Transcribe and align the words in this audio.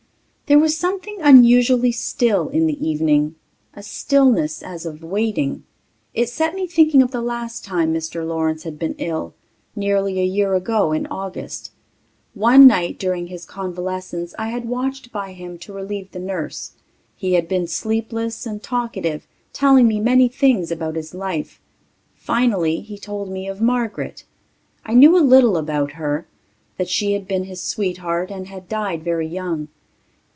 There 0.47 0.59
was 0.59 0.77
something 0.77 1.17
unusually 1.21 1.93
still 1.93 2.49
in 2.49 2.67
the 2.67 2.77
evening... 2.85 3.35
a 3.73 3.81
stillness 3.81 4.61
as 4.61 4.85
of 4.85 5.01
waiting. 5.01 5.63
It 6.13 6.27
set 6.27 6.55
me 6.55 6.67
thinking 6.67 7.01
of 7.01 7.11
the 7.11 7.21
last 7.21 7.63
time 7.63 7.93
Mr. 7.93 8.27
Lawrence 8.27 8.63
had 8.63 8.77
been 8.77 8.95
ill... 8.97 9.33
nearly 9.77 10.19
a 10.19 10.25
year 10.25 10.53
ago 10.53 10.91
in 10.91 11.07
August. 11.07 11.71
One 12.33 12.67
night 12.67 12.99
during 12.99 13.27
his 13.27 13.45
convalescence 13.45 14.35
I 14.37 14.49
had 14.49 14.67
watched 14.67 15.09
by 15.13 15.31
him 15.31 15.57
to 15.59 15.71
relieve 15.71 16.11
the 16.11 16.19
nurse. 16.19 16.73
He 17.15 17.35
had 17.35 17.47
been 17.47 17.65
sleepless 17.65 18.45
and 18.45 18.61
talkative, 18.61 19.25
telling 19.53 19.87
me 19.87 20.01
many 20.01 20.27
things 20.27 20.69
about 20.69 20.97
his 20.97 21.13
life. 21.13 21.61
Finally 22.13 22.81
he 22.81 22.97
told 22.97 23.29
me 23.31 23.47
of 23.47 23.61
Margaret. 23.61 24.25
I 24.85 24.95
knew 24.95 25.17
a 25.17 25.23
little 25.23 25.55
about 25.55 25.93
her... 25.93 26.27
that 26.75 26.89
she 26.89 27.13
had 27.13 27.25
been 27.25 27.45
his 27.45 27.61
sweetheart 27.63 28.29
and 28.29 28.47
had 28.47 28.67
died 28.67 29.01
very 29.01 29.27
young. 29.29 29.69